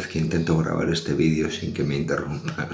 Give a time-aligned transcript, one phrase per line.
[0.00, 2.68] que intento grabar este vídeo sin que me interrumpan.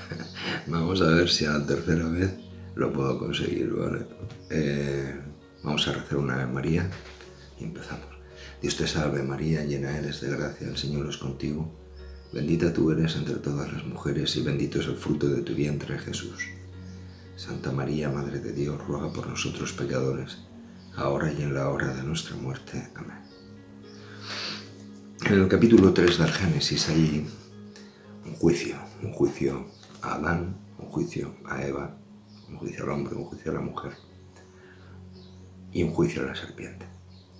[0.66, 2.34] vamos a ver si a la tercera vez
[2.74, 4.06] lo puedo conseguir, ¿vale?
[4.50, 5.18] Eh,
[5.62, 6.90] vamos a rezar una Ave María
[7.58, 8.08] y empezamos.
[8.60, 11.72] Dios te salve María, llena eres de gracia, el Señor es contigo.
[12.32, 15.98] Bendita tú eres entre todas las mujeres y bendito es el fruto de tu vientre,
[15.98, 16.48] Jesús.
[17.36, 20.38] Santa María, Madre de Dios, ruega por nosotros pecadores,
[20.96, 22.90] ahora y en la hora de nuestra muerte.
[22.94, 23.23] Amén.
[25.26, 27.26] En el capítulo 3 del Génesis hay
[28.26, 29.64] un juicio, un juicio
[30.02, 31.96] a Adán, un juicio a Eva,
[32.50, 33.92] un juicio al hombre, un juicio a la mujer
[35.72, 36.84] y un juicio a la serpiente.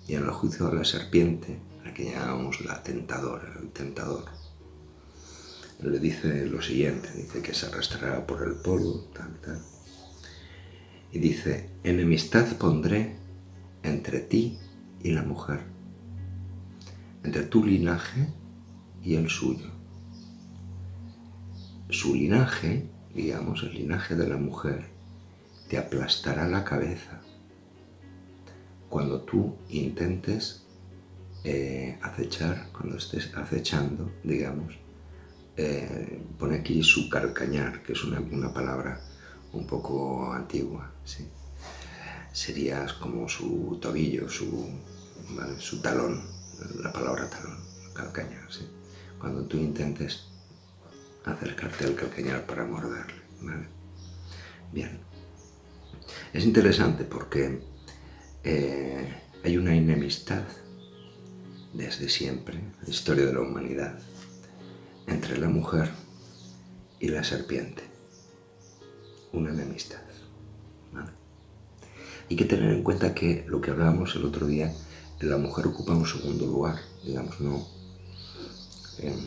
[0.07, 4.25] Y en el juicio a la serpiente, la que llamamos la tentadora, el tentador,
[5.79, 9.61] le dice lo siguiente, dice que se arrastrará por el polvo, tal, tal.
[11.11, 13.15] Y dice, enemistad pondré
[13.83, 14.57] entre ti
[15.03, 15.74] y la mujer,
[17.25, 18.27] entre tu linaje
[19.03, 19.71] y el suyo.
[21.89, 24.85] Su linaje, digamos, el linaje de la mujer,
[25.67, 27.19] te aplastará la cabeza
[28.89, 30.65] cuando tú intentes
[31.43, 34.75] eh, acechar, cuando estés acechando, digamos,
[35.57, 39.01] eh, pone aquí su calcañar, que es una, palabra
[39.51, 41.27] un poco antigua, ¿sí?
[42.31, 44.69] serías como su tobillo, su,
[45.57, 46.34] su talón,
[46.81, 47.59] la palabra talón,
[47.93, 48.51] calcañar.
[48.51, 48.67] ¿sí?
[49.19, 50.25] Cuando tú intentes
[51.23, 53.21] acercarte al calcañar para morderle.
[54.71, 54.99] Bien.
[56.33, 57.61] Es interesante porque
[58.43, 60.43] eh, hay una enemistad
[61.73, 63.99] desde siempre, la historia de la humanidad,
[65.07, 65.89] entre la mujer
[66.99, 67.83] y la serpiente.
[69.33, 70.05] Una enemistad.
[72.29, 74.73] Hay que tener en cuenta que lo que hablábamos el otro día,
[75.19, 77.67] la mujer ocupa un segundo lugar, digamos, no,
[78.99, 79.19] em,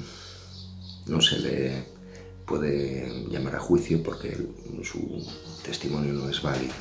[1.07, 1.85] no se le
[2.47, 4.37] puede llamar a juicio porque
[4.83, 5.25] su
[5.63, 6.75] testimonio no es válido.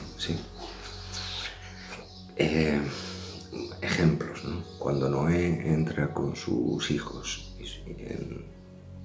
[2.38, 2.79] Eh,
[3.81, 4.63] ejemplos, ¿no?
[4.78, 8.46] cuando Noé entra con sus hijos en,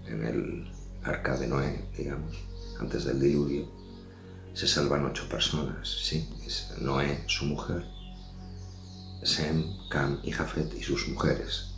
[0.07, 0.71] en el
[1.03, 2.37] arca de Noé, digamos,
[2.79, 3.67] antes del diluvio,
[4.55, 6.29] se salvan ocho personas, ¿sí?
[6.47, 7.85] Es Noé, su mujer,
[9.23, 11.75] Sem, Cam y Jafet y sus mujeres,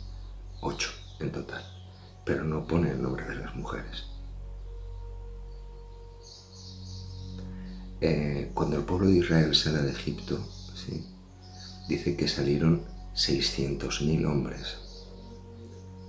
[0.61, 0.89] ocho
[1.19, 1.63] en total,
[2.25, 4.05] pero no pone el nombre de las mujeres.
[8.01, 10.39] Eh, cuando el pueblo de Israel sale de Egipto,
[11.87, 12.83] dice que salieron
[13.15, 14.77] 600.000 hombres,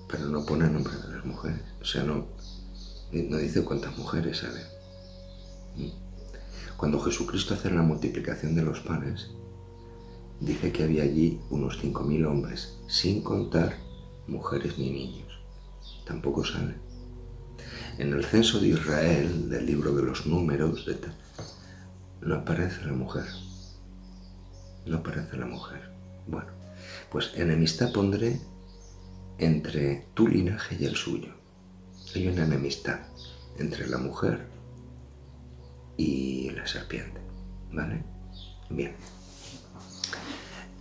[0.08, 2.26] pero no pone el nombre de las mujeres, o sea, no,
[3.12, 4.76] no dice cuántas mujeres salen.
[6.76, 9.28] Cuando Jesucristo hace la multiplicación de los panes,
[10.40, 13.76] dice que había allí unos 5.000 hombres, sin contar
[14.26, 15.40] mujeres ni niños.
[16.04, 16.76] Tampoco salen.
[17.98, 20.86] En el censo de Israel, del libro de los números,
[22.20, 23.26] no aparece la mujer.
[24.84, 25.90] No aparece la mujer.
[26.26, 26.50] Bueno,
[27.10, 28.40] pues enemistad pondré
[29.38, 31.34] entre tu linaje y el suyo.
[32.14, 33.00] Hay una enemistad
[33.58, 34.46] entre la mujer
[35.96, 37.20] y la serpiente.
[37.72, 38.04] ¿Vale?
[38.70, 38.94] Bien.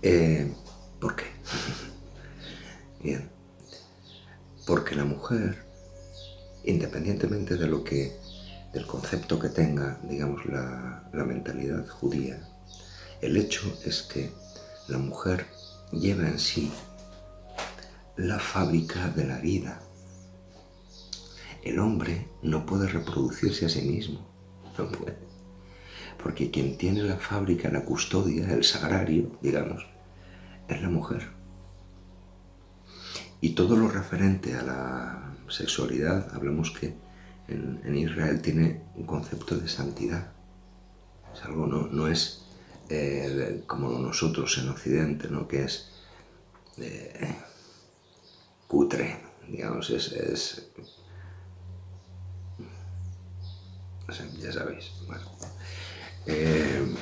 [0.07, 0.53] Eh,
[0.99, 1.25] ¿Por qué?
[3.03, 3.27] Bien.
[4.67, 5.65] Porque la mujer,
[6.63, 8.15] independientemente de lo que,
[8.71, 12.39] del concepto que tenga, digamos, la, la mentalidad judía,
[13.19, 14.29] el hecho es que
[14.89, 15.47] la mujer
[15.91, 16.71] lleva en sí
[18.15, 19.81] la fábrica de la vida.
[21.63, 24.23] El hombre no puede reproducirse a sí mismo
[24.77, 25.17] no puede.
[26.21, 29.94] Porque quien tiene la fábrica, la custodia, el sagrario, digamos,
[30.67, 31.29] es la mujer.
[33.41, 36.95] Y todo lo referente a la sexualidad, hablamos que
[37.47, 40.31] en, Israel tiene un concepto de santidad.
[41.33, 42.45] Es algo, no, no es
[42.89, 45.47] eh, como nosotros en Occidente, ¿no?
[45.47, 45.91] que es
[46.77, 47.35] eh,
[48.67, 50.13] cutre, digamos, es
[54.39, 54.91] ya sabéis.
[55.07, 55.25] Bueno.
[56.25, 56.95] Eh,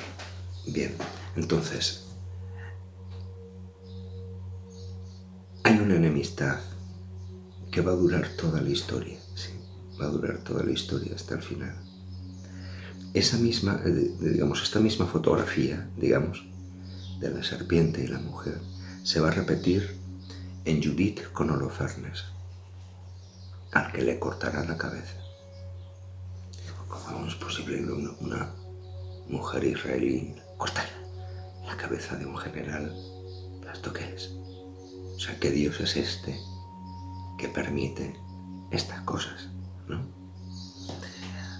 [0.66, 0.94] bien,
[1.36, 2.03] entonces,
[5.74, 6.60] hay una enemistad
[7.72, 9.18] que va a durar toda la historia,
[10.00, 11.74] va a durar toda la historia hasta el final.
[13.12, 16.44] Esa misma, eh, digamos, esta misma fotografía, digamos,
[17.18, 18.60] de la serpiente y la mujer,
[19.02, 19.96] se va a repetir
[20.64, 22.22] en Judith con Holofernes,
[23.72, 25.18] al que le cortará la cabeza.
[26.88, 27.82] ¿Cómo es posible
[28.20, 28.52] una,
[29.28, 30.86] mujer israelí cortar
[31.66, 32.94] la cabeza de un general?
[33.72, 34.30] ¿Esto qué es?
[35.16, 36.38] O sea, ¿qué Dios es este
[37.38, 38.24] que permite
[38.70, 39.48] estas cosas.
[39.88, 40.06] ¿no?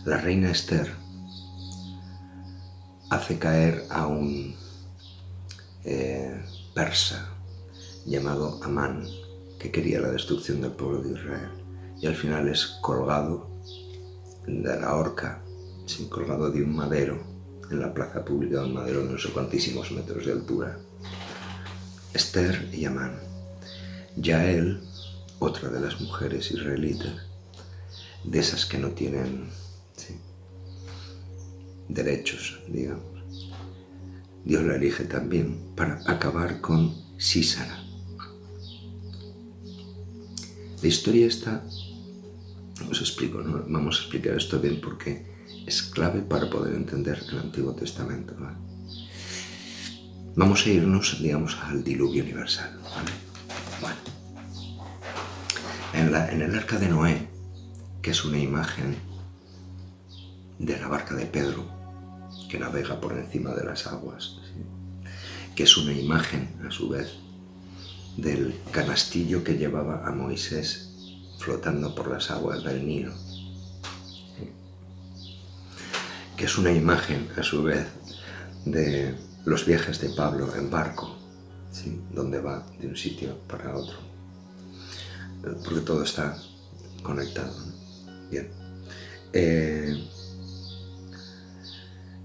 [0.05, 0.95] La reina Esther
[3.11, 4.55] hace caer a un
[5.85, 6.43] eh,
[6.75, 7.31] persa
[8.07, 9.07] llamado Amán,
[9.59, 11.51] que quería la destrucción del pueblo de Israel.
[12.01, 13.49] Y al final es colgado
[14.47, 15.43] de la horca,
[15.87, 17.23] sin colgado de un madero,
[17.71, 20.79] en la plaza pública un madero de no sé cuantísimos metros de altura.
[22.13, 23.24] Esther y Amán.
[24.17, 24.81] Yael,
[25.39, 27.15] otra de las mujeres israelitas,
[28.25, 29.49] de esas que no tienen
[31.89, 33.05] derechos, digamos.
[34.45, 37.83] Dios la elige también para acabar con Sísara.
[40.83, 41.65] La historia está,
[42.91, 43.65] os explico, ¿no?
[43.69, 45.25] vamos a explicar esto bien porque
[45.67, 48.35] es clave para poder entender el Antiguo Testamento.
[50.37, 52.79] Vamos a irnos, digamos, al diluvio universal.
[55.95, 57.29] En, el arca de Noé,
[58.03, 58.97] que es una imagen
[60.59, 61.65] de la barca de Pedro,
[62.49, 64.39] que navega por encima de las aguas,
[65.55, 67.15] que es una imagen, a su vez,
[68.17, 70.91] del canastillo que llevaba a Moisés
[71.39, 73.13] flotando por las aguas del Nilo,
[76.37, 77.87] que es una imagen, a su vez,
[78.65, 79.15] de
[79.45, 81.17] los viajes de Pablo en barco,
[82.13, 84.14] donde va de un sitio para otro,
[85.65, 86.37] porque todo está
[87.03, 87.55] conectado.
[88.31, 88.51] Bien.
[89.33, 90.09] Eh,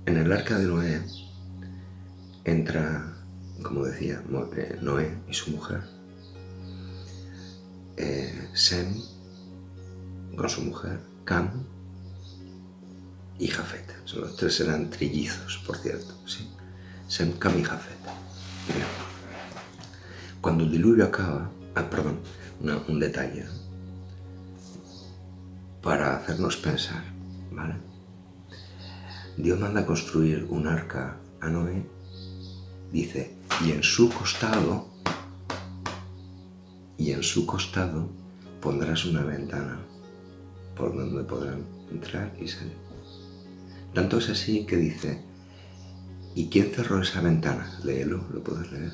[0.06, 1.02] en el arca de Noé
[2.46, 3.16] entra,
[3.64, 4.24] como decía,
[4.58, 5.82] eh, Noé y su mujer,
[7.98, 8.94] eh, Sem
[10.36, 11.66] con su mujer, Cam
[13.38, 13.86] y Jafet.
[14.16, 16.14] Los tres eran trillizos, por cierto.
[16.26, 16.50] ¿sí?
[17.08, 17.98] Sem, Cam y Jafet.
[20.42, 22.20] Cuando el diluvio acaba, ah, perdón,
[22.62, 23.46] un detalle,
[25.82, 27.04] para hacernos pensar,
[27.52, 27.76] ¿vale?
[29.38, 31.86] Dios manda construir un arca a Noé,
[32.92, 34.88] dice, y en su costado,
[36.98, 38.10] y en su costado
[38.60, 39.80] pondrás una ventana
[40.76, 42.78] por donde podrán entrar y salir.
[43.94, 45.24] Tanto es así que dice,
[46.36, 47.80] ¿y quién cerró esa ventana?
[47.84, 48.94] Léelo, lo puedes leer.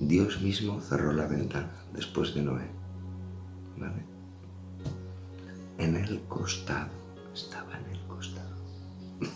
[0.00, 2.77] Dios mismo cerró la ventana después de Noé.
[5.78, 6.90] En el costado,
[7.34, 8.48] estaba en el costado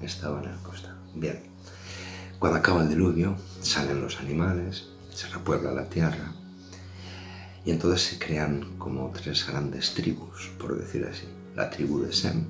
[0.00, 0.96] estaban en el costado.
[1.14, 1.42] Bien,
[2.38, 6.32] cuando acaba el diluvio, salen los animales, se repuebla la tierra,
[7.64, 11.26] y entonces se crean como tres grandes tribus, por decir así.
[11.56, 12.44] La tribu de Sem,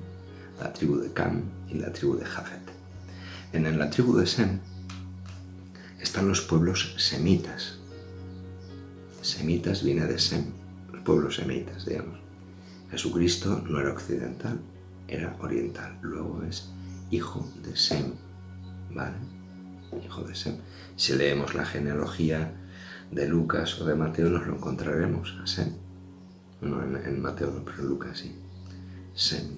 [0.59, 2.61] la tribu de Cam y la tribu de Jafet.
[3.53, 4.59] En la tribu de Sem
[6.01, 7.79] están los pueblos semitas.
[9.25, 10.45] Semitas viene de Sem,
[10.93, 12.19] los pueblos semitas, digamos.
[12.91, 14.59] Jesucristo no era occidental,
[15.07, 15.97] era oriental.
[16.03, 16.69] Luego es
[17.09, 18.13] hijo de Sem,
[18.93, 19.15] ¿vale?
[20.05, 20.57] Hijo de Sem.
[20.95, 22.53] Si leemos la genealogía
[23.09, 25.73] de Lucas o de Mateo, nos lo encontraremos a Sem.
[26.61, 28.35] No, en, Mateo no, pero en Lucas sí.
[29.15, 29.57] Sem.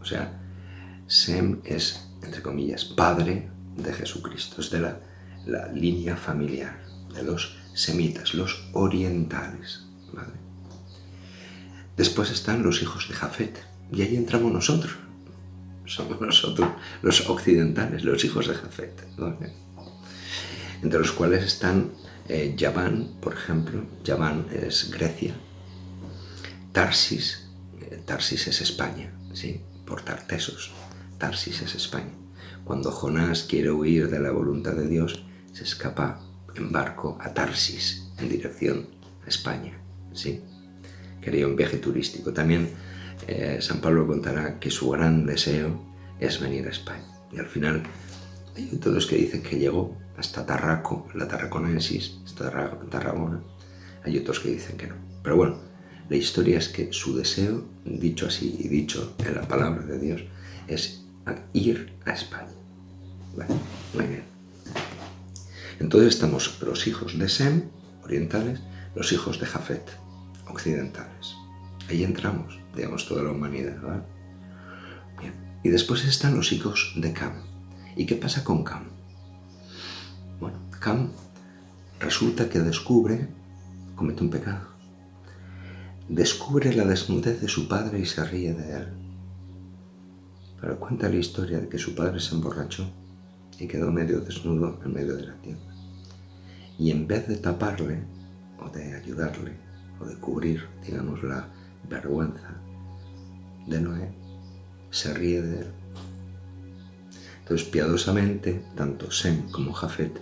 [0.00, 0.40] O sea,
[1.08, 4.60] Sem es, entre comillas, padre de Jesucristo.
[4.60, 5.00] Es de la,
[5.44, 6.78] la línea familiar
[7.12, 9.84] de los semitas, los orientales.
[11.96, 13.62] Después están los hijos de Jafet,
[13.92, 14.94] y ahí entramos nosotros,
[15.84, 16.68] somos nosotros
[17.02, 19.06] los occidentales, los hijos de Jafet,
[20.82, 21.92] entre los cuales están
[22.28, 22.56] eh,
[23.20, 25.34] por ejemplo, Yaván es Grecia,
[26.72, 27.48] Tarsis,
[27.80, 29.60] eh, Tarsis es España, ¿sí?
[29.84, 30.70] por Tartesos,
[31.18, 32.12] Tarsis es España.
[32.64, 36.20] Cuando Jonás quiere huir de la voluntad de Dios, se escapa
[36.54, 38.86] en barco a Tarsis, en dirección
[39.24, 39.78] a España.
[40.12, 40.40] ¿sí?
[41.20, 42.32] Quería un viaje turístico.
[42.32, 42.70] También
[43.26, 45.80] eh, San Pablo contará que su gran deseo
[46.18, 47.06] es venir a España.
[47.32, 47.82] Y al final
[48.56, 52.50] hay otros que dicen que llegó hasta Tarraco, la Tarraconensis, hasta
[52.90, 53.42] Tarragona.
[54.04, 54.94] Hay otros que dicen que no.
[55.22, 55.58] Pero bueno,
[56.08, 60.22] la historia es que su deseo, dicho así y dicho en la palabra de Dios,
[60.68, 61.04] es
[61.52, 62.48] ir a España.
[63.94, 64.31] muy bien.
[65.82, 67.64] Entonces estamos los hijos de Sem,
[68.04, 68.60] orientales,
[68.94, 69.82] los hijos de Jafet,
[70.48, 71.34] occidentales.
[71.90, 74.06] Ahí entramos, digamos, toda la humanidad.
[75.18, 75.34] Bien.
[75.64, 77.32] Y después están los hijos de Cam.
[77.96, 78.84] ¿Y qué pasa con Cam?
[80.38, 81.10] Bueno, Cam
[81.98, 83.28] resulta que descubre,
[83.96, 84.68] comete un pecado,
[86.08, 88.88] descubre la desnudez de su padre y se ríe de él.
[90.60, 92.88] Pero cuenta la historia de que su padre se emborrachó
[93.58, 95.71] y quedó medio desnudo en medio de la tienda.
[96.78, 98.00] Y en vez de taparle
[98.60, 99.52] o de ayudarle,
[100.00, 101.48] o de cubrir, digamos, la
[101.88, 102.54] vergüenza
[103.66, 104.08] de Noé,
[104.90, 105.66] se ríe de él.
[107.40, 110.20] Entonces, piadosamente, tanto Sem como Jafet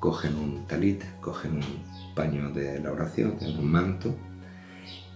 [0.00, 4.14] cogen un talit, cogen un paño de la oración, un manto,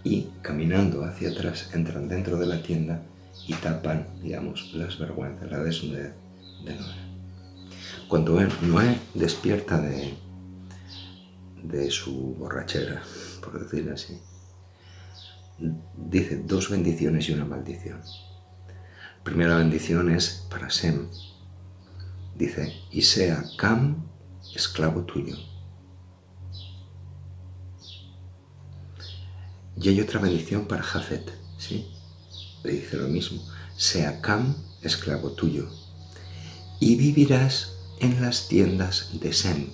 [0.04, 3.02] y caminando hacia atrás entran dentro de la tienda
[3.48, 6.12] y tapan, digamos, las vergüenzas, la desnudez
[6.64, 6.94] de Noé.
[8.08, 10.14] Cuando Noé despierta de,
[11.64, 13.02] de su borrachera,
[13.42, 14.20] por decir así,
[15.96, 18.00] dice dos bendiciones y una maldición.
[19.22, 21.08] primera bendición es para Sem.
[22.36, 24.06] Dice, y sea Cam
[24.54, 25.36] esclavo tuyo.
[29.76, 31.90] Y hay otra bendición para Jafet, ¿sí?
[32.62, 33.42] Le dice lo mismo,
[33.76, 35.68] sea Cam esclavo tuyo.
[36.80, 39.70] Y vivirás en las tiendas de Sem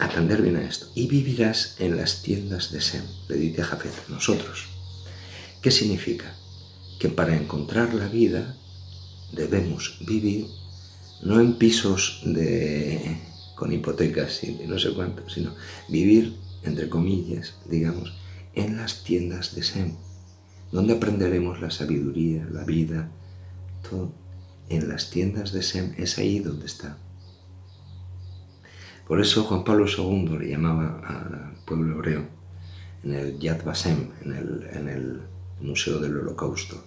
[0.00, 0.86] atender bien a esto.
[0.94, 4.66] Y vivirás en las tiendas de Sem, le dice a Jafet, nosotros.
[5.62, 6.34] ¿Qué significa?
[6.98, 8.56] Que para encontrar la vida
[9.32, 10.46] debemos vivir
[11.22, 13.18] no en pisos de,
[13.54, 15.54] con hipotecas y no sé cuánto, sino
[15.88, 18.14] vivir, entre comillas, digamos,
[18.54, 19.96] en las tiendas de Sem,
[20.72, 23.10] donde aprenderemos la sabiduría, la vida,
[23.88, 24.12] todo.
[24.68, 26.96] En las tiendas de Sem es ahí donde está.
[29.10, 32.28] Por eso Juan Pablo II le llamaba al pueblo hebreo
[33.02, 35.22] en el Yad Vashem, en el, en el
[35.60, 36.84] Museo del Holocausto,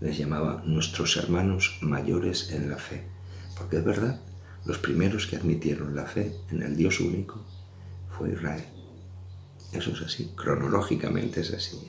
[0.00, 3.04] les llamaba nuestros hermanos mayores en la fe.
[3.54, 4.18] Porque es verdad,
[4.64, 7.44] los primeros que admitieron la fe en el Dios único
[8.16, 8.64] fue Israel.
[9.70, 11.86] Eso es así, cronológicamente es así.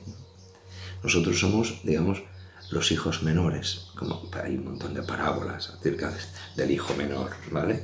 [1.02, 2.22] Nosotros somos, digamos,
[2.70, 6.12] los hijos menores, como hay un montón de parábolas acerca
[6.54, 7.82] del hijo menor, ¿vale?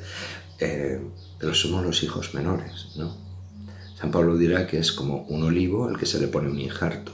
[0.59, 1.01] Eh,
[1.39, 3.15] pero somos los hijos menores, ¿no?
[3.99, 7.13] San Pablo dirá que es como un olivo al que se le pone un injerto.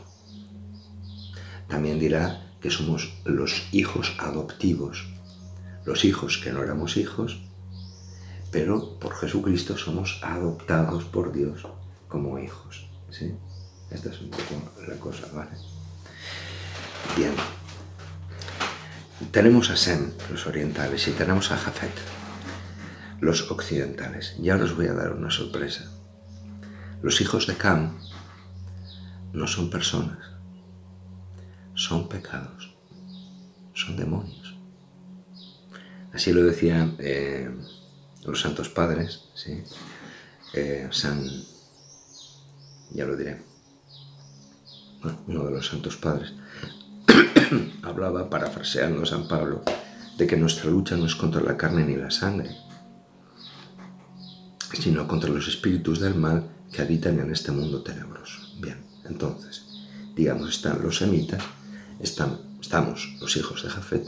[1.68, 5.06] También dirá que somos los hijos adoptivos,
[5.84, 7.40] los hijos que no éramos hijos,
[8.50, 11.66] pero por Jesucristo somos adoptados por Dios
[12.08, 12.86] como hijos.
[13.10, 13.32] ¿sí?
[13.90, 15.52] Esta es un poco la cosa, ¿vale?
[17.16, 17.32] Bien.
[19.30, 22.21] Tenemos a Sem, los orientales, y tenemos a Jafet
[23.22, 24.34] los occidentales.
[24.40, 25.84] Ya os voy a dar una sorpresa.
[27.02, 27.96] Los hijos de Cam
[29.32, 30.18] no son personas,
[31.74, 32.74] son pecados,
[33.74, 34.56] son demonios.
[36.12, 37.48] Así lo decían eh,
[38.24, 39.62] los santos padres, ¿sí?
[40.54, 41.24] Eh, San,
[42.90, 43.40] ya lo diré,
[45.28, 46.32] uno de los santos padres,
[47.82, 49.62] hablaba, parafraseando a San Pablo,
[50.18, 52.50] de que nuestra lucha no es contra la carne ni la sangre,
[54.72, 58.40] sino contra los espíritus del mal que habitan en este mundo tenebroso.
[58.60, 59.64] Bien, entonces,
[60.16, 61.42] digamos, están los semitas,
[62.00, 64.06] están, estamos los hijos de Jafet,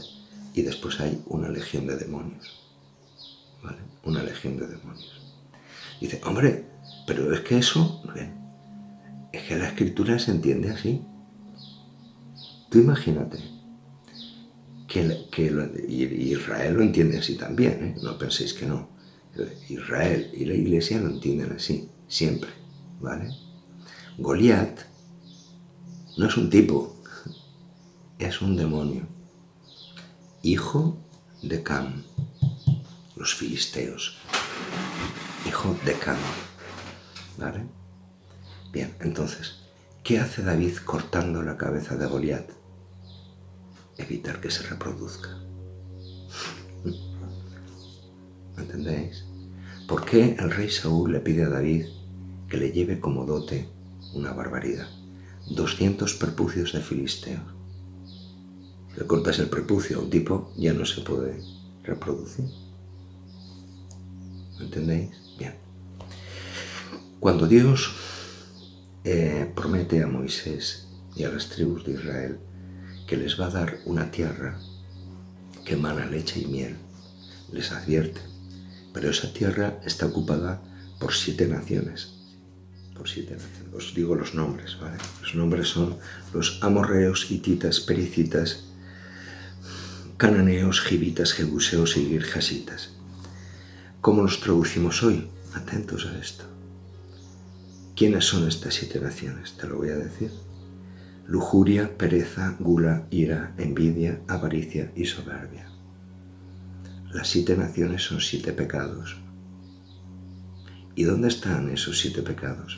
[0.53, 2.59] y después hay una legión de demonios.
[3.61, 3.79] ¿Vale?
[4.03, 5.21] Una legión de demonios.
[5.99, 6.65] Dice, hombre,
[7.05, 8.03] pero es que eso,
[9.31, 11.01] es que la escritura se entiende así.
[12.69, 13.39] Tú imagínate
[14.87, 15.45] que, que
[15.87, 17.95] Israel lo entiende así también, ¿eh?
[18.01, 18.94] no penséis que no.
[19.69, 22.49] Israel y la iglesia lo entienden así, siempre,
[22.99, 23.31] ¿vale?
[24.17, 24.79] Goliat
[26.17, 26.95] no es un tipo,
[28.17, 29.03] es un demonio,
[30.41, 30.97] hijo
[31.41, 32.03] de Cam,
[33.15, 34.17] los filisteos,
[35.45, 36.17] hijo de Cam,
[37.37, 37.65] ¿vale?
[38.71, 39.59] Bien, entonces,
[40.03, 42.49] ¿qué hace David cortando la cabeza de Goliat?
[43.97, 45.29] Evitar que se reproduzca.
[48.57, 49.24] ¿Entendéis?
[49.87, 51.85] ¿Por qué el rey Saúl le pide a David
[52.49, 53.69] que le lleve como dote
[54.15, 54.87] una barbaridad?
[55.51, 57.43] 200 prepucios de filisteos.
[58.97, 61.39] Le cortas el prepucio a un tipo, ya no se puede
[61.83, 62.45] reproducir.
[64.59, 65.11] ¿Entendéis?
[65.37, 65.53] Bien.
[67.19, 67.93] Cuando Dios
[69.03, 72.39] eh, promete a Moisés y a las tribus de Israel
[73.05, 74.59] que les va a dar una tierra
[75.63, 76.75] que emana leche y miel,
[77.51, 78.34] les advierte
[78.95, 80.61] pero esa tierra está ocupada
[81.01, 82.13] por siete naciones.
[82.95, 83.73] Por siete naciones.
[83.75, 84.95] Os digo los nombres, ¿vale?
[85.21, 85.97] Los nombres son
[86.33, 88.63] los amorreos, hititas, pericitas,
[90.15, 92.91] cananeos, jibitas, jebuseos y girjasitas.
[93.99, 95.27] ¿Cómo los traducimos hoy?
[95.53, 96.45] Atentos a esto.
[97.97, 99.57] ¿Quiénes son estas siete naciones?
[99.57, 100.31] Te lo voy a decir.
[101.27, 105.74] Lujuria, pereza, gula, ira, envidia, avaricia y soberbia.
[107.15, 109.15] Las siete naciones son siete pecados.
[110.95, 112.77] ¿Y dónde están esos siete pecados?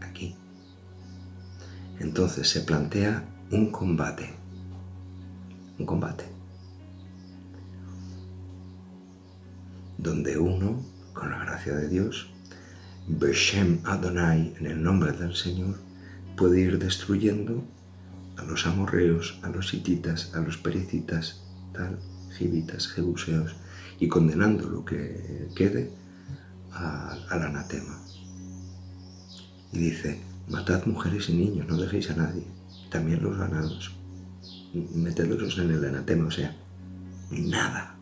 [0.00, 0.34] aquí.
[2.00, 4.34] Entonces se plantea un combate.
[5.78, 6.24] Un combate.
[9.96, 12.32] Donde uno, con la gracia de Dios,
[13.06, 15.78] Beshem Adonai, en el nombre del Señor,
[16.36, 17.62] puede ir destruyendo
[18.36, 21.98] a los amorreos, a los hititas, a los pericitas, tal,
[22.36, 23.54] jibitas, jebuseos,
[23.98, 25.90] y condenando lo que quede
[26.72, 28.00] al anatema.
[29.72, 32.44] Y dice, matad mujeres y niños, no dejéis a nadie,
[32.90, 33.92] también los ganados,
[34.94, 36.56] metedlos en el anatema, o sea,
[37.30, 37.96] nada.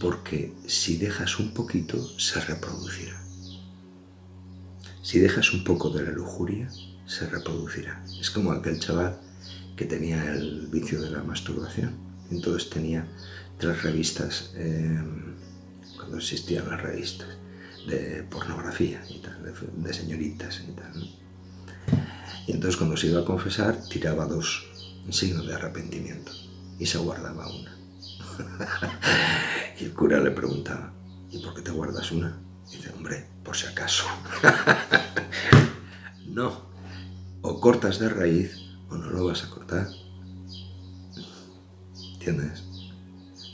[0.00, 3.22] Porque si dejas un poquito, se reproducirá.
[5.02, 6.68] Si dejas un poco de la lujuria,
[7.06, 8.02] se reproducirá.
[8.20, 9.18] Es como aquel chaval
[9.76, 11.94] que tenía el vicio de la masturbación.
[12.30, 13.06] Entonces tenía
[13.58, 15.02] tres revistas, eh,
[15.96, 17.28] cuando existían las revistas,
[17.86, 21.10] de pornografía y tal, de, señoritas y tal.
[22.46, 24.66] Y entonces cuando se iba a confesar, tiraba dos
[25.10, 26.32] signos de arrepentimiento
[26.78, 27.76] y se guardaba una.
[29.80, 30.92] y el cura le preguntaba,
[31.30, 32.40] ¿y por qué te guardas una?
[32.72, 34.04] Y dice, hombre, por si acaso.
[36.26, 36.73] no,
[37.44, 38.56] o cortas de raíz
[38.88, 39.86] o no lo vas a cortar.
[42.14, 42.64] ¿Entiendes?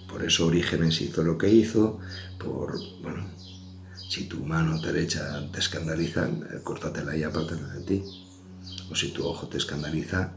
[0.08, 1.98] Por eso Orígenes hizo lo que hizo,
[2.38, 3.26] por, bueno,
[4.08, 8.04] si tu mano derecha te escandaliza, eh, córtatela y apártela de ti.
[8.90, 10.32] O si tu ojo te escandaliza,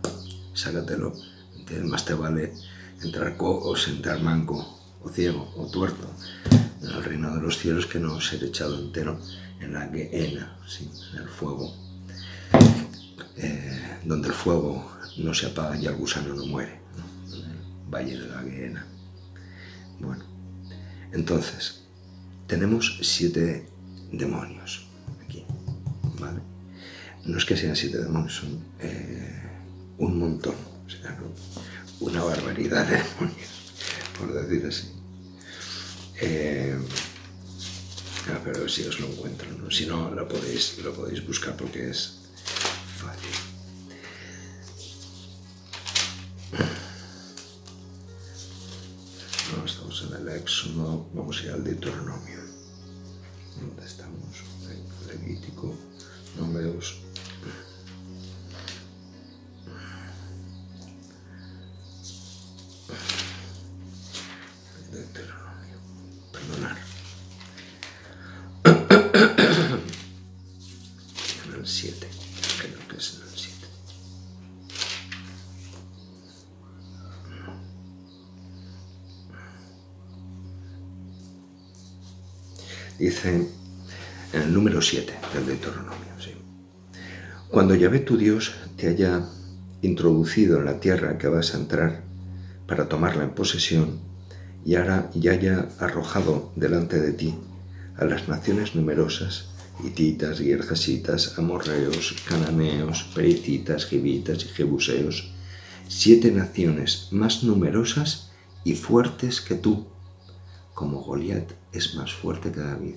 [0.54, 1.14] sácatelo.
[1.86, 2.54] Más te vale
[3.02, 6.08] entrar o entrar manco, o ciego, o tuerto
[6.82, 9.20] en el reino de los cielos que no ser echado entero
[9.60, 10.58] en la Gehenna,
[11.14, 11.83] en el fuego,
[13.38, 16.80] eh, donde el fuego no se apaga y el gusano no muere,
[17.90, 18.86] valle de la Gehenna.
[20.00, 20.24] Bueno,
[21.12, 21.84] entonces,
[22.48, 23.68] tenemos siete
[24.12, 24.88] demonios
[25.24, 25.46] aquí,
[26.20, 26.42] ¿vale?
[27.26, 29.42] No es que sean siete demonios, son eh,
[29.98, 30.56] un montón,
[32.00, 33.74] una barbaridad de demonios,
[34.20, 34.92] por decir así.
[36.22, 36.78] Eh,
[38.30, 39.72] ah, pero si os lo encuentro, ¿no?
[39.72, 42.23] si no lo podéis, lo podéis buscar porque es
[51.14, 52.40] Vamos a ir al Deuteronomio.
[53.62, 54.44] ¿Dónde estamos?
[55.08, 55.74] Levítico,
[56.38, 57.03] Números.
[87.64, 89.24] Cuando Yahvé tu Dios te haya
[89.82, 92.04] introducido en la tierra que vas a entrar
[92.68, 94.02] para tomarla en posesión
[94.66, 97.34] y, ahora, y haya arrojado delante de ti
[97.96, 99.46] a las naciones numerosas,
[99.82, 105.32] hititas, guerjasitas, amorreos, cananeos, pericitas, gibitas y jebuseos,
[105.88, 108.32] siete naciones más numerosas
[108.66, 109.88] y fuertes que tú,
[110.74, 112.96] como Goliat es más fuerte que David.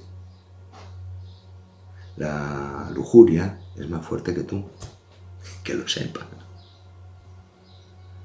[2.16, 4.64] La lujuria es más fuerte que tú,
[5.62, 6.26] que lo sepa.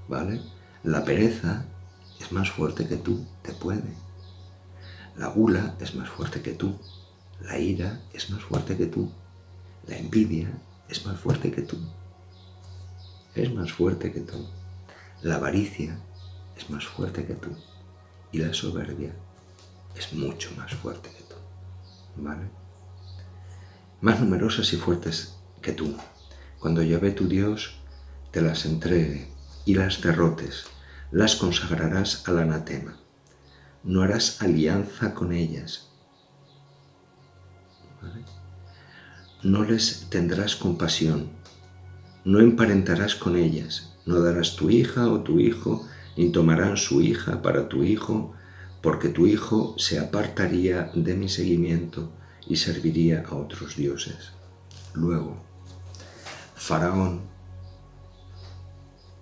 [0.07, 0.41] ¿Vale?
[0.83, 1.65] La pereza
[2.19, 3.95] es más fuerte que tú, te puede.
[5.17, 6.77] La gula es más fuerte que tú.
[7.41, 9.11] La ira es más fuerte que tú.
[9.87, 10.49] La envidia
[10.89, 11.77] es más fuerte que tú.
[13.35, 14.45] Es más fuerte que tú.
[15.21, 15.99] La avaricia
[16.57, 17.49] es más fuerte que tú.
[18.31, 19.13] Y la soberbia
[19.95, 21.35] es mucho más fuerte que tú.
[22.17, 22.47] ¿Vale?
[24.01, 25.95] Más numerosas y fuertes que tú.
[26.59, 27.75] Cuando ve tu Dios
[28.31, 29.27] te las entregue
[29.65, 30.65] y las derrotes,
[31.11, 32.97] las consagrarás al anatema.
[33.83, 35.89] No harás alianza con ellas.
[39.43, 41.29] No les tendrás compasión.
[42.23, 43.97] No emparentarás con ellas.
[44.05, 48.33] No darás tu hija o tu hijo, ni tomarán su hija para tu hijo,
[48.81, 52.11] porque tu hijo se apartaría de mi seguimiento
[52.47, 54.31] y serviría a otros dioses.
[54.93, 55.43] Luego,
[56.63, 57.21] Faraón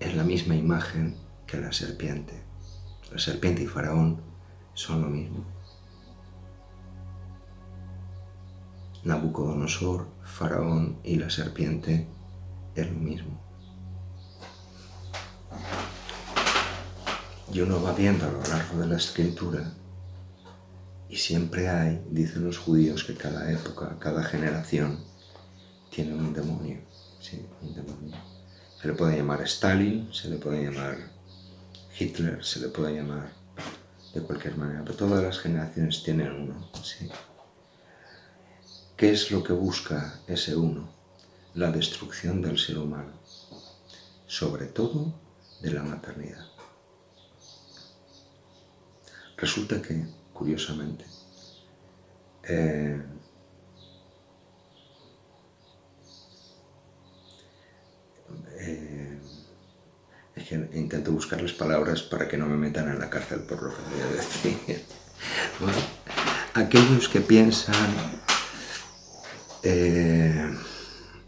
[0.01, 1.15] es la misma imagen
[1.47, 2.43] que la serpiente.
[3.13, 4.21] La serpiente y Faraón
[4.73, 5.45] son lo mismo.
[9.05, 12.09] Nabucodonosor, Faraón y la serpiente
[12.75, 13.39] es lo mismo.
[17.53, 19.71] Y uno va viendo a lo largo de la escritura
[21.07, 24.99] y siempre hay, dicen los judíos, que cada época, cada generación
[25.89, 26.88] tiene un demonio,
[27.21, 30.97] Se le puede llamar Stalin, se le puede llamar
[31.97, 33.31] Hitler, se le puede llamar
[34.13, 36.69] de cualquier manera, pero todas las generaciones tienen uno.
[38.95, 40.89] ¿Qué es lo que busca ese uno?
[41.55, 43.11] La destrucción del ser humano,
[44.27, 45.13] sobre todo
[45.61, 46.45] de la maternidad.
[49.37, 51.05] Resulta que, curiosamente,
[52.43, 53.01] eh,
[60.73, 64.01] intento buscarles palabras para que no me metan en la cárcel por lo que voy
[64.01, 64.83] a decir.
[66.53, 67.89] aquellos que piensan
[69.63, 70.49] eh,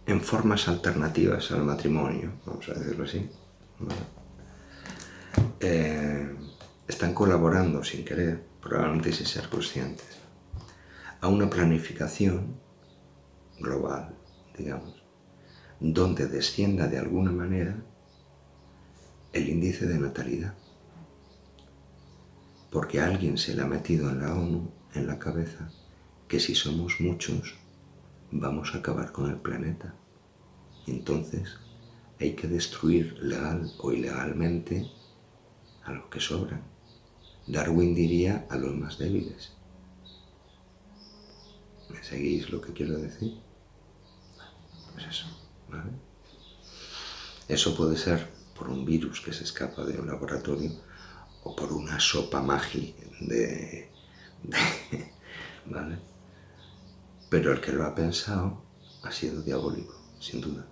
[0.05, 3.29] en formas alternativas al matrimonio, vamos a decirlo así,
[6.87, 10.17] están colaborando sin querer, probablemente sin ser conscientes,
[11.21, 12.59] a una planificación
[13.59, 14.15] global,
[14.57, 15.03] digamos,
[15.79, 17.75] donde descienda de alguna manera
[19.33, 20.53] el índice de natalidad.
[22.69, 25.69] Porque alguien se le ha metido en la ONU, en la cabeza,
[26.27, 27.55] que si somos muchos,
[28.31, 29.93] vamos a acabar con el planeta.
[30.87, 31.57] Entonces,
[32.19, 34.89] hay que destruir legal o ilegalmente
[35.83, 36.63] a los que sobran.
[37.47, 39.53] Darwin diría a los más débiles.
[41.89, 43.39] ¿Me seguís lo que quiero decir?
[44.93, 45.25] Pues eso,
[45.69, 45.91] ¿vale?
[47.47, 50.69] Eso puede ser por un virus que se escapa de un laboratorio
[51.43, 53.89] o por una sopa magi de,
[55.65, 55.97] ¿vale?
[57.27, 58.61] Pero el que lo ha pensado
[59.01, 60.67] ha sido diabólico, sin duda.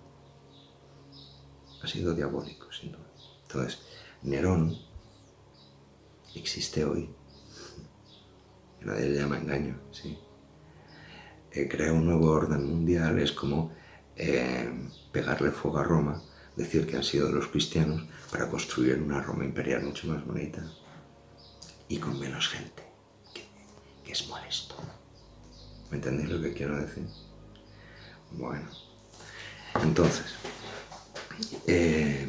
[1.82, 3.10] Ha sido diabólico, sin duda.
[3.42, 3.80] Entonces,
[4.22, 4.78] Nerón
[6.36, 7.10] existe hoy.
[8.82, 10.16] Nadie le llama engaño, sí.
[11.50, 13.72] Eh, crear un nuevo orden mundial es como
[14.14, 14.70] eh,
[15.10, 16.22] pegarle fuego a Roma,
[16.60, 20.62] decir que han sido los cristianos para construir una Roma imperial mucho más bonita
[21.88, 22.82] y con menos gente,
[24.04, 24.74] que, es molesto.
[25.90, 27.04] ¿Me entendéis lo que quiero decir?
[28.32, 28.68] Bueno,
[29.82, 30.26] entonces,
[31.66, 32.28] eh,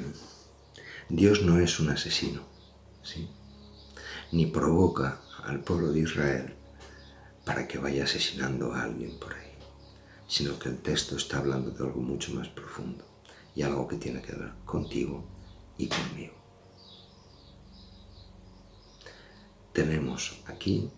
[1.10, 2.42] Dios no es un asesino,
[3.04, 3.30] ¿sí?
[4.32, 6.56] ni provoca al pueblo de Israel
[7.44, 9.52] para que vaya asesinando a alguien por ahí,
[10.28, 13.11] sino que el texto está hablando de algo mucho más profundo
[13.56, 15.24] y algo que tiene que ver contigo
[15.78, 16.34] y conmigo.
[19.74, 20.90] Tenemos aquí,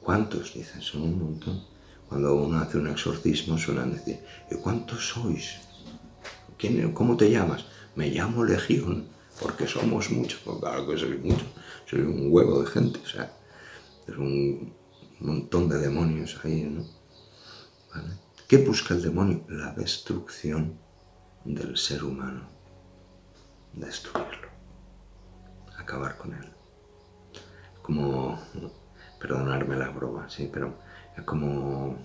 [0.00, 0.54] ¿cuántos?
[0.54, 1.64] Dicen, son un montón.
[2.08, 4.20] Cuando uno hace un exorcismo suelen decir,
[4.50, 5.58] ¿y cuántos sois?
[6.58, 7.64] ¿Quién, ¿Cómo te llamas?
[7.94, 9.08] Me llamo Legión,
[9.40, 10.40] porque somos muchos.
[10.44, 11.46] Pues claro que sois muchos
[11.90, 13.32] soy un huevo de gente, o sea,
[14.06, 14.72] es un
[15.18, 16.84] montón de demonios ahí, ¿no?
[18.46, 19.44] ¿Qué busca el demonio?
[19.48, 20.78] La destrucción
[21.44, 22.42] del ser humano,
[23.72, 24.48] destruirlo,
[25.78, 26.52] acabar con él.
[27.82, 28.38] Como,
[29.18, 30.78] perdonarme la broma, sí, pero
[31.16, 31.98] es como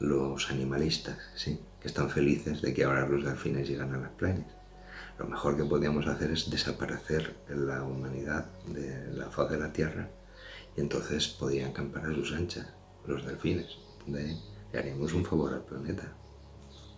[0.00, 4.56] los animalistas, sí, que están felices de que ahora los delfines llegan a las playas
[5.18, 10.10] lo mejor que podíamos hacer es desaparecer la humanidad de la faz de la Tierra
[10.76, 12.66] y entonces podían acampar a sus anchas
[13.06, 13.78] los delfines.
[14.06, 14.36] Le
[14.78, 16.12] haríamos un favor al planeta,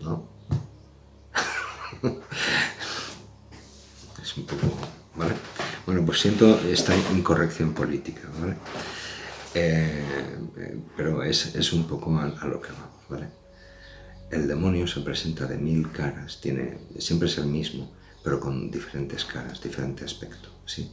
[0.00, 0.37] ¿no?
[4.22, 4.78] es un poco...
[5.16, 5.34] ¿vale?
[5.86, 8.56] Bueno, pues siento esta incorrección política, ¿vale?
[9.54, 10.04] Eh,
[10.56, 13.28] eh, pero es, un poco a, a, lo que vamos, ¿vale?
[14.30, 17.90] El demonio se presenta de mil caras, tiene, siempre es el mismo,
[18.22, 20.92] pero con diferentes caras, diferente aspecto, ¿sí?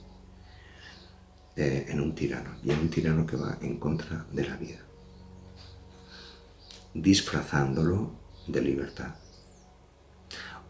[1.56, 4.80] Eh, en un tirano, y en un tirano que va en contra de la vida,
[6.94, 8.14] disfrazándolo
[8.48, 9.16] de libertad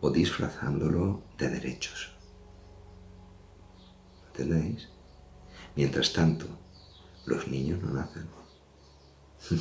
[0.06, 2.12] o disfrazándolo de derechos.
[4.28, 4.88] ¿Entendéis?
[5.76, 6.46] Mientras tanto,
[7.26, 8.28] los niños no nacen.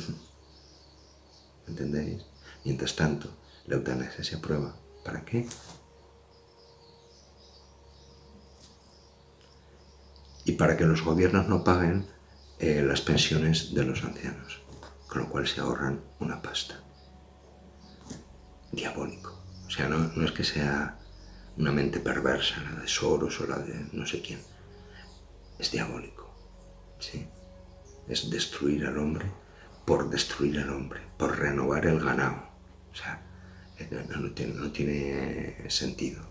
[1.67, 2.25] ¿Entendéis?
[2.63, 3.27] Mientras tanto,
[3.65, 4.75] la eutanasia se aprueba.
[5.03, 5.47] ¿Para qué?
[10.47, 12.05] y para que los gobiernos no paguen
[12.59, 14.61] eh, las pensiones de los ancianos,
[15.07, 16.75] con lo cual se ahorran una pasta.
[18.71, 19.44] Diabólico.
[19.67, 20.99] O sea, no, no es que sea
[21.57, 24.39] una mente perversa, la de Soros o la de no sé quién.
[25.57, 26.33] Es diabólico.
[26.99, 27.25] ¿sí?
[28.07, 29.25] Es destruir al hombre
[29.85, 32.49] por destruir al hombre, por renovar el ganado.
[32.91, 33.21] O sea,
[33.77, 33.87] eh,
[34.19, 36.23] no, tiene, no tiene, sentido.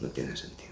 [0.00, 0.68] No tiene sentido.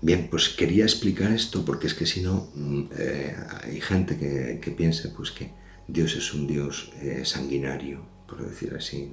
[0.00, 4.70] Bien, pues quería explicar esto porque es que si no, mm, eh, hay gente que,
[4.70, 5.50] piensa pues, que
[5.88, 9.10] Dios es un Dios eh, sanguinario, por decir así,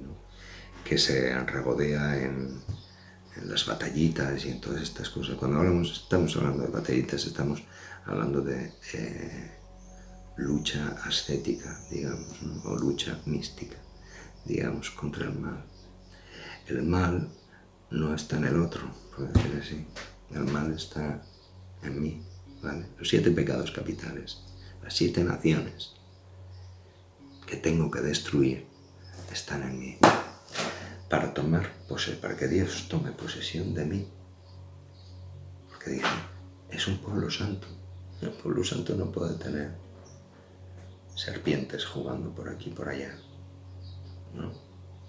[0.86, 2.64] que se regodea en,
[3.44, 5.36] las batallitas y en todas estas cosas.
[5.36, 7.62] Cuando hablamos, estamos hablando de batallitas, estamos
[8.06, 9.50] hablando de eh,
[10.38, 13.76] lucha ascética, digamos, o lucha mística,
[14.46, 15.62] digamos, contra el mal.
[16.66, 17.28] El mal
[17.90, 19.86] no está en el otro, por decir así.
[20.34, 21.20] El mal está
[21.82, 22.22] en mí.
[22.98, 24.38] Los siete pecados capitales,
[24.82, 25.92] las siete naciones
[27.46, 28.66] que tengo que destruir
[29.30, 29.98] están en mí
[31.08, 34.08] para tomar posesión, para que Dios tome posesión de mí.
[35.68, 36.06] Porque dice,
[36.70, 37.66] es un pueblo santo.
[38.20, 39.72] El pueblo santo no puede tener
[41.14, 43.16] serpientes jugando por aquí y por allá.
[44.34, 44.52] No,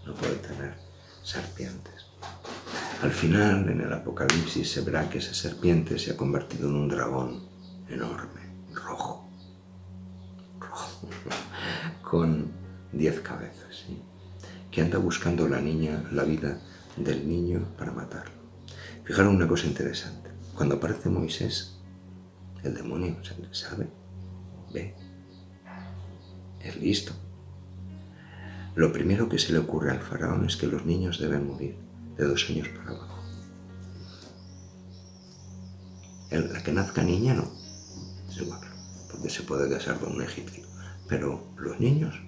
[0.05, 0.75] no puede tener
[1.23, 2.05] serpientes.
[3.01, 6.87] Al final, en el Apocalipsis, se verá que esa serpiente se ha convertido en un
[6.89, 7.47] dragón
[7.89, 8.41] enorme,
[8.73, 9.29] rojo,
[10.59, 11.07] rojo,
[12.09, 12.51] con
[12.91, 13.66] diez cabezas,
[14.77, 16.59] que anda buscando la niña, la vida
[16.97, 18.35] del niño para matarlo.
[19.05, 20.29] Fijaros una cosa interesante.
[20.53, 21.79] Cuando aparece Moisés,
[22.63, 23.15] el demonio
[23.53, 23.87] sabe,
[24.71, 24.93] ve,
[26.59, 27.11] es listo.
[28.75, 31.75] Lo primero que se le ocurre al faraón es que los niños deben morir
[32.15, 33.23] de dos años para abajo.
[36.29, 37.51] La que nazca niña no,
[39.09, 40.67] porque se puede casar con un egipcio.
[41.07, 42.26] Pero los niños,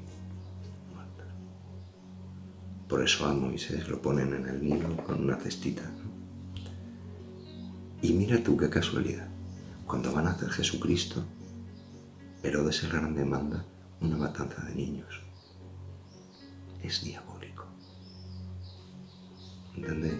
[2.89, 5.83] Por eso a Moisés lo ponen en el Nilo con una cestita.
[8.01, 9.27] Y mira tú qué casualidad.
[9.85, 11.23] Cuando van a hacer Jesucristo,
[12.41, 13.63] Herodes el Grande manda
[14.01, 15.21] una matanza de niños.
[16.81, 17.65] Es diabólico.
[19.75, 20.19] ¿Entendés?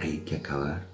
[0.00, 0.86] Hay que acabar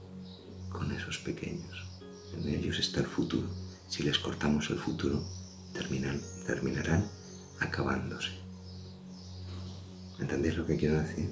[0.70, 1.85] con esos pequeños.
[2.33, 3.49] En ellos está el futuro.
[3.88, 5.20] Si les cortamos el futuro,
[5.72, 7.09] terminarán
[7.59, 8.45] acabándose.
[10.18, 11.31] ¿Entendéis lo que quiero decir?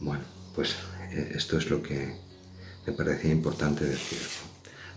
[0.00, 0.74] Bueno, pues
[1.12, 2.16] eh, esto es lo que
[2.86, 4.18] me parecía importante decir.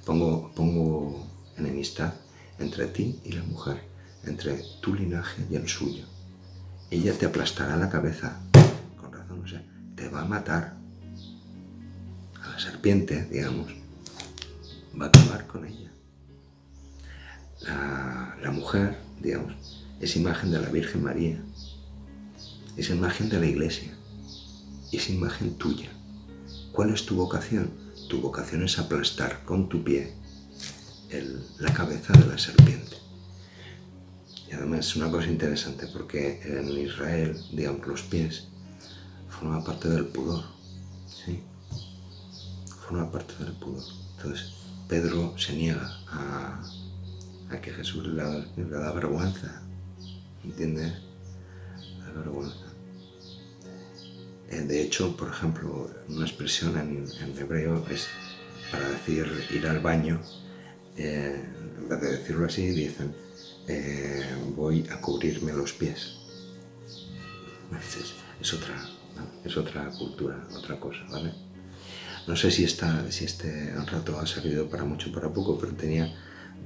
[0.06, 2.13] Pongo, pongo enemistad
[2.60, 3.82] entre ti y la mujer,
[4.26, 6.06] entre tu linaje y el suyo.
[6.89, 8.39] Ella te aplastará la cabeza,
[9.00, 9.63] con razón, o sea,
[9.96, 10.76] te va a matar.
[12.41, 13.72] A la serpiente, digamos,
[15.00, 15.91] va a acabar con ella.
[17.62, 21.41] La, la mujer, digamos, es imagen de la Virgen María,
[22.77, 23.93] es imagen de la iglesia,
[24.91, 25.89] es imagen tuya.
[26.71, 27.69] ¿Cuál es tu vocación?
[28.09, 30.13] Tu vocación es aplastar con tu pie
[31.59, 32.97] la cabeza de la serpiente.
[34.49, 38.47] Y además es una cosa interesante porque en Israel, digamos, los pies
[39.29, 40.43] forman parte del pudor.
[41.07, 41.41] ¿sí?
[42.88, 43.83] Forma parte del pudor.
[44.17, 44.53] Entonces,
[44.88, 46.62] Pedro se niega a,
[47.62, 48.23] que Jesús le
[48.57, 49.62] le da vergüenza.
[50.43, 50.93] ¿Entiendes?
[54.67, 58.08] De hecho, por ejemplo, una expresión en, hebreo es
[58.71, 60.21] para decir ir al baño,
[60.97, 61.41] eh,
[61.78, 63.13] en vez de decirlo así, dicen
[63.67, 66.17] eh, voy a cubrirme los pies.
[68.39, 68.76] Es, otra,
[69.43, 71.34] es otra cultura, otra cosa, ¿vale?
[72.28, 75.73] No sé si, esta, si este rato ha servido para mucho o para poco, pero
[75.73, 76.13] tenía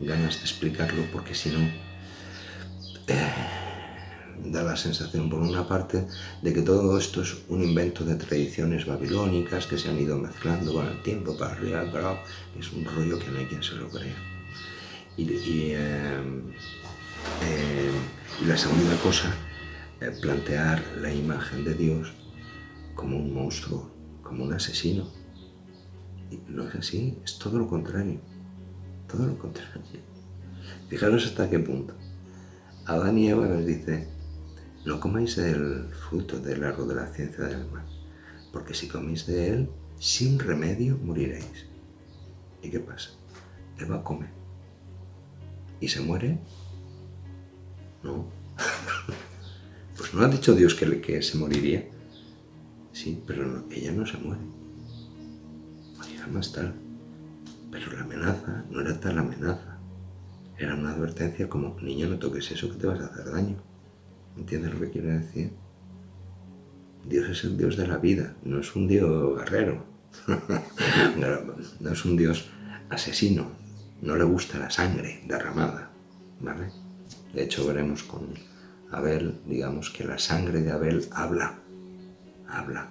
[0.01, 1.59] ganas de explicarlo porque si no
[4.45, 6.07] da la sensación, por una parte,
[6.41, 10.73] de que todo esto es un invento de tradiciones babilónicas que se han ido mezclando
[10.73, 12.23] con el tiempo para arriba, para
[12.57, 14.15] es un rollo que no hay quien se lo crea.
[15.17, 16.21] Y, eh,
[17.43, 17.91] eh,
[18.45, 19.33] la segunda cosa,
[19.99, 22.13] eh, plantear la imagen de Dios
[22.93, 25.07] como un monstruo, como un asesino.
[26.47, 28.19] No es así, es todo lo contrario.
[29.07, 29.81] Todo lo contrario.
[30.89, 31.95] Fijaros hasta qué punto.
[32.85, 34.07] Adán y Eva les dice,
[34.87, 37.85] no comáis del fruto del árbol de la ciencia del mal,
[38.53, 39.69] porque si coméis de él,
[39.99, 41.65] sin remedio moriréis.
[42.63, 43.09] ¿Y qué pasa?
[43.77, 44.27] Eva come.
[45.81, 46.39] ¿Y se muere?
[48.01, 48.27] No.
[49.97, 51.85] pues no ha dicho Dios que, que se moriría.
[52.93, 54.41] Sí, pero ella no se muere.
[55.97, 56.79] Morirá más tarde.
[57.71, 59.79] Pero la amenaza no era tal amenaza.
[60.57, 63.66] Era una advertencia como, niño, no toques eso que te vas a hacer daño.
[64.37, 65.51] ¿Entiendes lo que quiero decir?
[67.07, 69.85] Dios es el Dios de la vida, no es un Dios guerrero,
[71.79, 72.49] no es un Dios
[72.89, 73.51] asesino,
[74.01, 75.89] no le gusta la sangre derramada,
[76.41, 76.69] ¿vale?
[77.33, 78.33] De hecho veremos con
[78.91, 81.59] Abel, digamos que la sangre de Abel habla,
[82.47, 82.89] habla.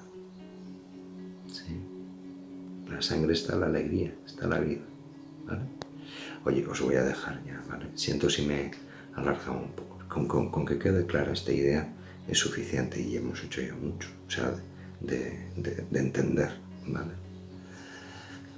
[2.91, 4.83] La sangre está la alegría, está la vida.
[6.45, 7.91] Oye, os voy a dejar ya, ¿vale?
[7.95, 8.71] Siento si me he
[9.15, 11.93] alargado un poco con, que quede clara esta idea
[12.29, 14.55] es suficiente y hemos hecho ya mucho, o sea,
[15.01, 16.51] de, de entender,
[16.87, 17.13] ¿vale?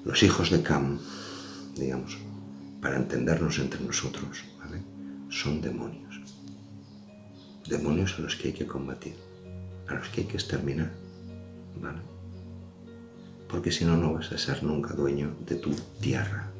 [0.04, 0.98] Los hijos de Cam,
[1.76, 2.16] digamos,
[2.80, 4.80] para entendernos entre nosotros, ¿vale?
[5.28, 6.20] Son demonios.
[7.68, 9.14] Demonios a los que hay que combatir,
[9.88, 10.90] a los que hay que exterminar,
[11.82, 12.00] ¿vale?
[13.48, 16.50] Porque si no, no vas a ser nunca dueño de tu tierra.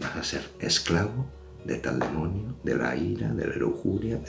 [0.00, 1.26] Vas a ser esclavo
[1.66, 4.20] de tal demonio, de la ira, de la lujuria,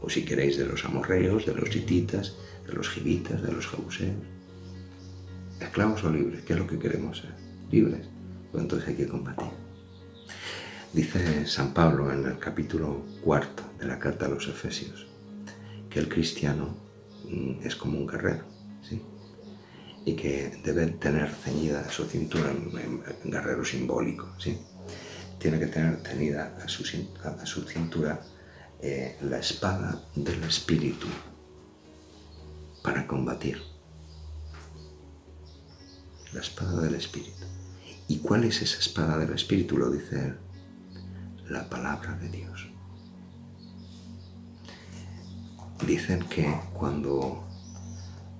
[0.00, 4.16] o si queréis, de los amorreos, de los hititas, de los gibitas, de los jebuseos.
[5.60, 7.34] Esclavos o libres, ¿qué es lo que queremos ser?
[7.70, 8.06] Libres.
[8.50, 9.48] Pues entonces hay que combatir.
[10.92, 15.06] Dice San Pablo en el capítulo cuarto de la carta a los Efesios
[15.88, 16.74] que el cristiano
[17.28, 18.44] mm, es como un guerrero,
[18.82, 19.00] ¿sí?
[20.04, 24.58] Y que debe tener ceñida su cintura, un guerrero simbólico, ¿sí?
[25.42, 26.84] Tiene que tener ceñida a su,
[27.24, 28.20] a su cintura
[28.80, 31.08] eh, la espada del espíritu
[32.84, 33.60] para combatir.
[36.32, 37.44] La espada del espíritu.
[38.06, 39.76] ¿Y cuál es esa espada del espíritu?
[39.76, 40.38] Lo dice él
[41.50, 42.68] la palabra de Dios.
[45.84, 47.44] Dicen que cuando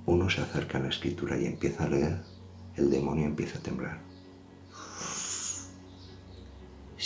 [0.06, 2.22] uno se acerca a la escritura y empieza a leer,
[2.76, 4.11] el demonio empieza a temblar.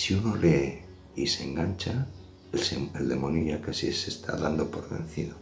[0.06, 0.82] Si uno lee
[1.16, 2.06] y se engancha,
[2.52, 5.34] el, demonio ya casi se está dando por vencido.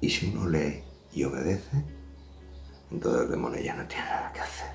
[0.00, 1.82] Y si uno lee y obedece,
[2.92, 4.70] entonces el demonio ya no tiene nada que hacer.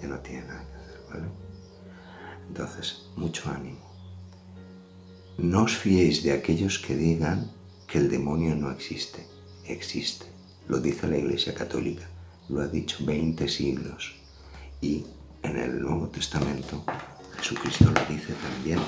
[0.00, 1.26] Ya no tiene nada que hacer, ¿vale?
[2.48, 3.92] Entonces, mucho ánimo.
[5.36, 7.52] No os fiéis de aquellos que digan
[7.86, 9.26] que el demonio no existe.
[9.66, 10.24] Existe.
[10.66, 12.08] Lo dice la Iglesia Católica.
[12.48, 14.14] Lo ha dicho 20 siglos.
[14.80, 15.04] Y
[15.42, 16.82] en el Nuevo Testamento
[17.38, 18.80] Jesucristo lo dice también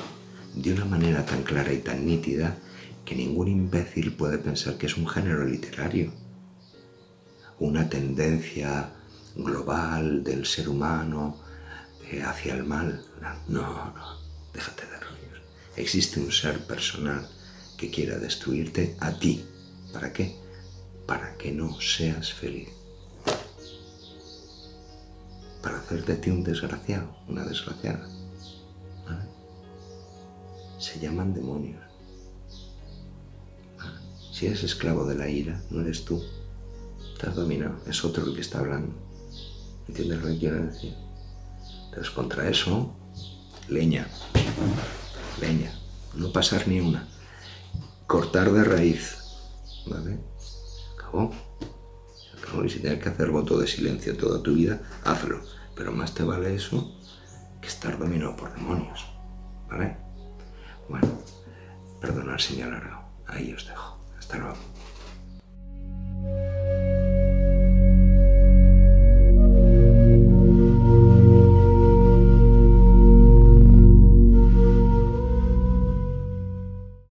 [0.54, 2.56] de una manera tan clara y tan nítida
[3.04, 6.12] que ningún imbécil puede pensar que es un género literario,
[7.58, 8.90] una tendencia
[9.36, 11.38] global del ser humano
[12.10, 13.04] eh, hacia el mal.
[13.48, 14.18] No, no,
[14.52, 15.42] déjate de rollos.
[15.76, 17.28] Existe un ser personal
[17.76, 19.44] que quiera destruirte a ti.
[19.92, 20.34] ¿Para qué?
[21.06, 22.68] Para que no seas feliz.
[25.62, 28.15] Para hacer de ti un desgraciado, una desgraciada.
[30.78, 31.82] Se llaman demonios.
[34.32, 36.22] Si eres esclavo de la ira, no eres tú.
[37.14, 37.76] Estás dominado.
[37.86, 38.94] Es otro el que está hablando.
[39.88, 40.94] ¿Entiendes lo que quiero decir?
[41.86, 42.94] Entonces, contra eso,
[43.68, 44.06] leña,
[45.40, 45.72] leña,
[46.14, 47.08] no pasar ni una.
[48.06, 49.16] Cortar de raíz,
[49.86, 50.18] ¿vale?
[50.98, 51.32] Acabó.
[52.36, 52.64] Acabó.
[52.64, 55.40] Y si tienes que hacer voto de silencio toda tu vida, hazlo.
[55.74, 56.92] Pero más te vale eso
[57.62, 59.06] que estar dominado por demonios,
[59.70, 60.05] ¿vale?
[60.88, 61.08] Bueno,
[62.00, 63.02] perdonad he alargado.
[63.26, 63.98] Ahí os dejo.
[64.18, 64.56] Hasta luego.